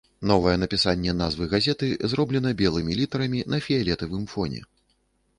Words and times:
Новае 0.29 0.53
напісанне 0.59 1.11
назвы 1.17 1.49
газеты 1.51 1.89
зроблена 2.13 2.53
белымі 2.61 2.95
літарамі 3.01 3.43
на 3.55 3.59
фіялетавым 3.67 4.25
фоне. 4.33 4.63